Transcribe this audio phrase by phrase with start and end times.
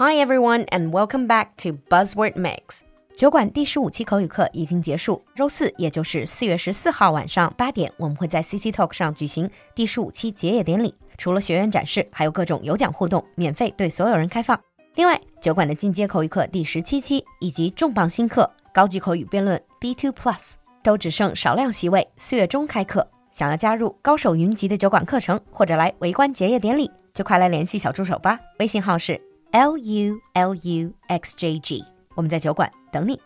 [0.00, 2.82] Hi everyone, and welcome back to Buzzword Mix。
[3.16, 10.94] 酒馆第十五期口语课已经结束，周四也就是四月十四号晚上八点，我们会在 CC Talk 上举行第十五期结业典礼。
[11.16, 14.56] 除了学员展示，还有各种有奖互动，免费对所有人开放。
[14.94, 23.04] 另外，酒馆的进阶口语课第十七期以及重磅新课高级口语辩论 B Two Plus 都只剩少量席位，四月中开课。
[23.32, 28.38] 想要加入高手云集的酒馆课程，或者来围观结业典礼，就快来联系小助手吧。
[28.60, 29.20] 微信号是
[29.51, 31.83] l u l u x j g，
[32.15, 33.19] 我们在酒馆等你。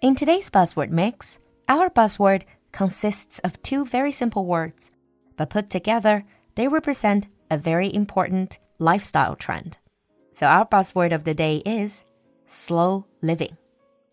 [0.00, 2.42] In today's buzzword mix, our buzzword
[2.72, 4.88] consists of two very simple words,
[5.36, 6.24] but put together,
[6.54, 9.72] they represent a very important lifestyle trend.
[10.32, 12.04] So our buzzword of the day is
[12.46, 13.56] slow living.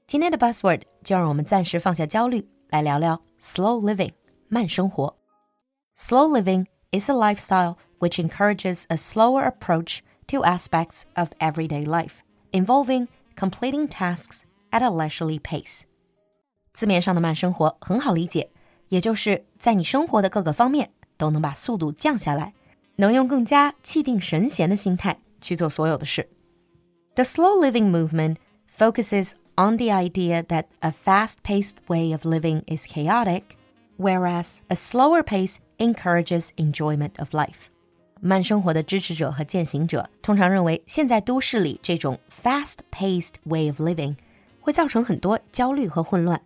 [0.08, 2.48] 今天的 buzzword 就让我们暂时放下焦虑。
[2.70, 4.12] 来聊聊 slow living
[4.48, 5.16] 慢生活。
[5.96, 12.20] Slow living is a lifestyle which encourages a slower approach to aspects of everyday life,
[12.52, 15.84] involving completing tasks at a leisurely pace.
[16.74, 18.50] 字面上的慢生活很好理解，
[18.90, 22.54] 也就是在你生活的各个方面都能把速度降下来，
[22.98, 26.30] 能用更加气定神闲的心态去做所有的事。
[27.16, 28.38] The slow living movement
[28.78, 33.44] focuses on the idea that a fast paced way of living is chaotic,
[33.98, 37.70] whereas a slower pace encourages enjoyment of life.
[38.22, 44.16] 慢生活的支持者和践行者通常认为，现在都市里这种 fast-paced way of living
[44.62, 46.42] 会造成很多焦虑和混乱，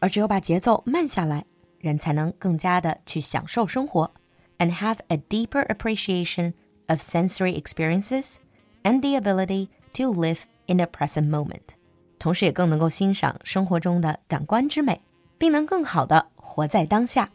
[0.00, 1.44] 而只有把节奏慢下来，
[1.78, 4.10] 人才能更加的去享受生活，
[4.58, 6.54] and have a deeper appreciation
[6.86, 8.36] of sensory experiences
[8.82, 11.76] and the ability to live in a present moment.
[12.18, 15.00] 同时也更能够欣赏生活中的感官之美，
[15.38, 17.28] 并能更好的活在当下。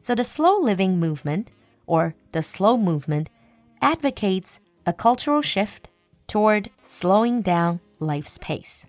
[0.00, 1.50] So the slow living movement,
[1.86, 3.28] or the slow movement,
[3.80, 5.88] advocates a cultural shift
[6.26, 8.86] toward slowing down life's pace.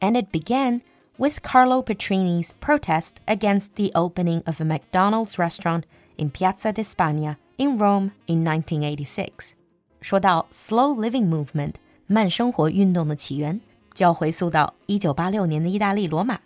[0.00, 0.82] And it began
[1.16, 5.84] with Carlo Petrini's protest against the opening of a McDonald's restaurant
[6.16, 9.54] in Piazza di Spagna in Rome in 1986.
[10.00, 11.74] 说到 slow living movement，
[12.06, 13.60] 慢生活运动的起源。
[13.94, 16.38] 就要回溯到一九八六年的意大利罗马，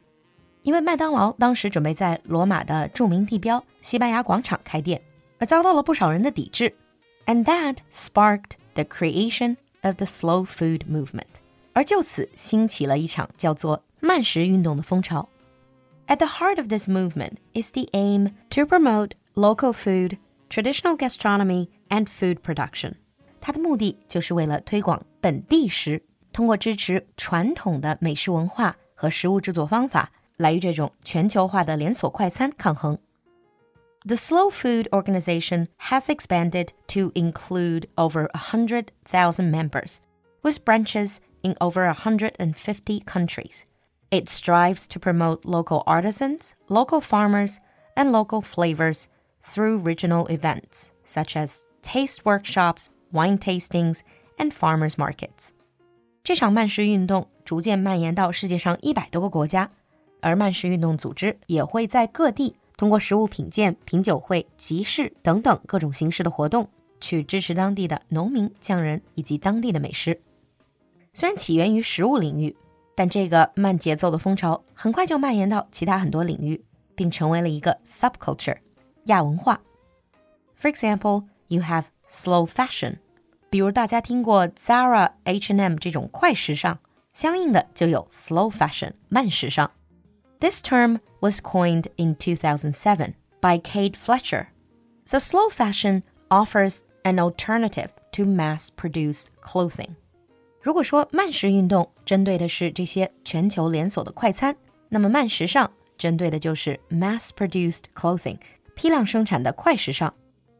[0.67, 5.01] 因为麦当劳当时准备在罗马的着名地标西班牙广场开店，
[5.39, 6.75] 而遭到了不少人的抵制，
[7.27, 11.27] and that sparked the creation of the slow food movement，
[11.73, 15.29] 而就此兴起了一场叫做慢食运动的风潮。
[16.07, 20.19] At the heart of this movement is the aim to promote local food,
[20.49, 22.95] traditional gastronomy, and food production。
[23.41, 26.03] 它的目的就是为了推广本地食。
[26.33, 32.99] 通过支持传统的美食文化和食物制作方法， 来与这种全球化的连锁快餐抗衡。
[34.05, 39.99] The Slow Food Organization has expanded to include over 100,000 members,
[40.43, 43.63] with branches in over 150 countries.
[44.11, 47.59] It strives to promote local artisans, local farmers,
[47.95, 49.09] and local flavors
[49.43, 54.03] through regional events such as taste workshops, wine tastings,
[54.39, 55.51] and farmers markets.
[56.25, 59.71] 这场慢食运动逐渐蔓延到世界上一百多个国家，
[60.22, 66.70] 而慢食运动组织也会在各地通过食物品鉴、品酒会、集市等等各种形式的活动，
[67.00, 70.22] 去支持当地的农民、匠人以及当地的美食。
[71.14, 72.56] 虽然起源于食物领域，
[72.96, 76.64] 但这个慢节奏的风潮很快就蔓延到其他很多领域，
[76.96, 78.58] 并成为了一个 subculture
[79.06, 79.60] 亚文化。
[80.60, 82.98] For example, you have slow fashion.
[83.50, 86.78] 比如大家听过 Zara、H&M 这种快时尚，
[87.14, 89.72] 相应的就有 slow fashion 慢时尚。
[90.41, 94.47] This term was coined in 2007 by Kate Fletcher.
[95.05, 99.97] So slow fashion offers an alternative to mass-produced clothing.
[100.61, 104.55] 如果说慢食运动针对的是这些全球连锁的快餐，
[104.89, 108.39] 那么慢时尚针对的就是 mass-produced clothing
[108.75, 110.13] 批量生产的快时尚。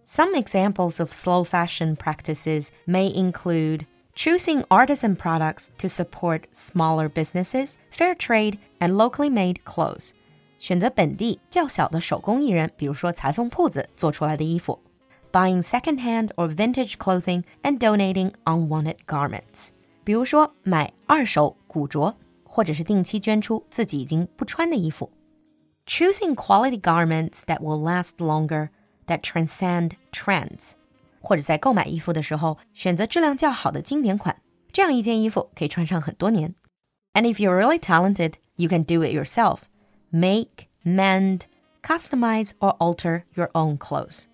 [0.05, 3.87] some examples of slow fashion practices may include
[4.17, 10.11] choosing artisan products to support smaller businesses, fair trade, and locally made clothes.
[10.59, 14.81] 选择本地较小的手工艺人，比如说裁缝铺子做出来的衣服。
[15.33, 19.69] Buying secondhand or vintage clothing and donating unwanted garments，
[20.05, 25.11] 比如说买二手古着，或者是定期捐出自己已经不穿的衣服。
[25.87, 28.69] Choosing quality garments that will last longer
[29.07, 30.73] that transcend trends，
[31.21, 34.41] 或者在购买衣服的时候选择质量较好的经典款，
[34.73, 36.55] 这样一件衣服可以穿上很多年。
[37.15, 39.59] And if you're really talented, you can do it yourself.
[40.11, 41.43] Make, mend,
[41.83, 44.25] customize, or alter your own clothes.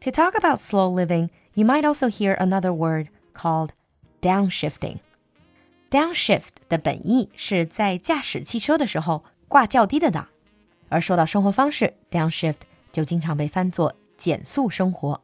[0.00, 3.72] To talk about slow living, You might also hear another word called
[4.22, 4.98] downshiftting.
[5.90, 10.28] Downshift 的本意是在驾驶汽车的时候挂较低的档，
[10.88, 12.60] 而说到生活方式，downshift
[12.92, 15.20] 就经常被翻作减速生活。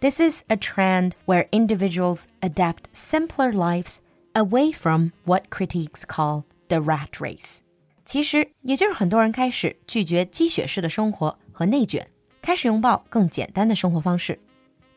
[0.00, 3.96] This is a trend where individuals adapt simpler lives
[4.34, 7.60] away from what critics call the rat race.
[8.04, 12.06] 其实也就是很多人开始拒绝鸡血式的生活和内卷，
[12.40, 14.38] 开始拥抱更简单的生活方式。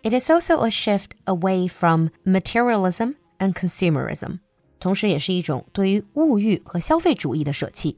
[0.04, 4.39] It is also a shift away from materialism and consumerism，
[4.80, 7.98] 同时也是一种对于物欲和消费主义的舍弃。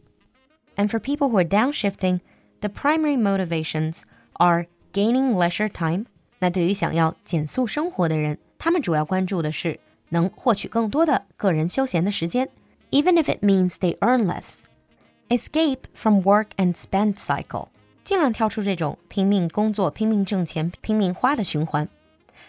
[0.77, 2.21] And for people who are downshifting,
[2.61, 4.03] the primary motivations
[4.33, 6.05] are gaining leisure time。
[6.39, 9.79] 那对于想要减速生活的人，他们主要关注的是
[10.09, 12.49] 能获取更多的个人休闲的时间，
[12.89, 17.69] even if it means they earn less。Escape from work and spend cycle，
[18.03, 21.87] 尽量跳出这种拼命工作、拼命挣钱、拼命花的循环，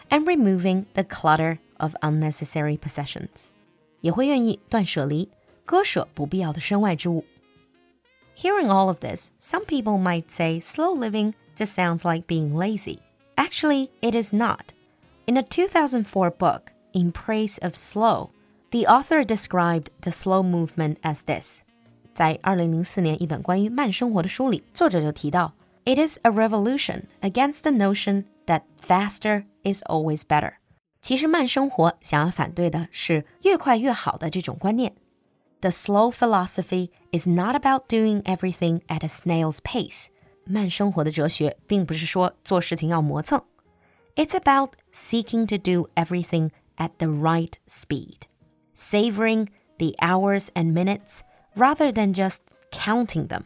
[0.08, 3.46] and removing the clutter of unnecessary possessions，
[4.00, 5.28] 也会愿意断舍离，
[5.64, 7.24] 割舍不必要的身外之物。
[8.36, 12.98] Hearing all of this, some people might say slow living just sounds like being lazy.
[13.36, 14.72] Actually, it is not.
[15.26, 18.30] In a 2004 book, In Praise of Slow,
[18.70, 21.60] the author described the slow movement as this.
[22.14, 25.54] 在2004年一本关于慢生活的书里，作者就提到，
[25.84, 30.54] It is a revolution against the notion that faster is always better。
[31.00, 34.94] 其实慢生活想要反对的是越快越好的这种观念。
[35.60, 40.06] The slow philosophy is not about doing everything at a snail's pace。
[40.46, 43.42] 慢生活的哲学并不是说做事情要磨蹭，
[44.16, 48.22] It's about seeking to do everything at the right speed,
[48.74, 49.48] savoring
[49.78, 51.20] the hours and minutes
[51.54, 52.38] rather than just
[52.70, 53.44] counting them,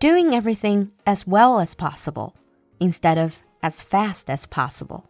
[0.00, 2.32] doing everything as well as possible
[2.78, 5.04] instead of as fast as possible，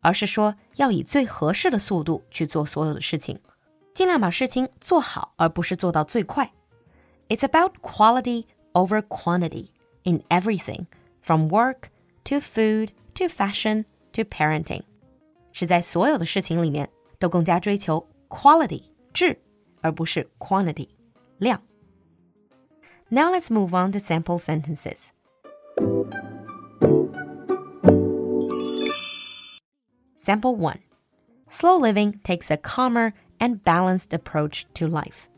[0.00, 3.38] 而是说要以最合适的速度去做所有的事情，
[3.94, 6.52] 尽量把事情做好，而不是做到最快。
[7.28, 9.68] It's about quality over quantity
[10.06, 10.86] in everything,
[11.20, 11.90] from work
[12.24, 14.82] to food to fashion to parenting，
[15.52, 16.88] 是在所有的事情里面
[17.18, 18.82] 都更加追求 quality
[19.12, 19.38] 质，
[19.80, 20.88] 而不是 quantity
[21.38, 21.62] 量。
[23.08, 25.10] Now let's move on to sample sentences.
[30.16, 30.78] Sample 1.
[31.48, 35.28] Slow living takes a calmer and balanced approach to life.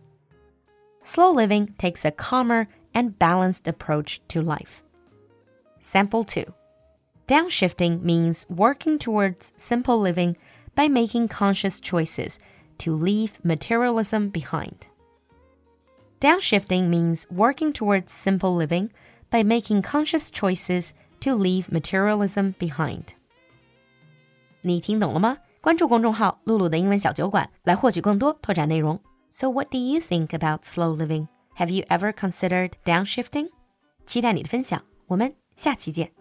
[1.02, 4.82] Slow living takes a calmer and balanced approach to life.
[5.78, 6.44] Sample 2.
[7.26, 10.36] Downshifting means working towards simple living
[10.74, 12.38] by making conscious choices
[12.78, 14.88] to leave materialism behind.
[16.20, 18.90] Downshifting means working towards simple living
[19.30, 23.14] by making conscious choices to leave materialism behind.
[24.62, 25.38] 你听懂了吗？
[25.60, 29.00] 关注公众号“露露的英文小酒馆”来获取更多拓展内容。
[29.30, 31.28] So, what do you think about slow living?
[31.58, 33.48] Have you ever considered downshifting?
[34.06, 36.17] 期待你的分享，我们下期见。